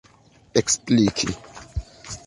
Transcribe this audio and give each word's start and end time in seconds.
ekspliki 0.59 1.29